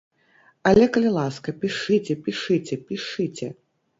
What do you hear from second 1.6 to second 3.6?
пішыце, пішыце, пішыце!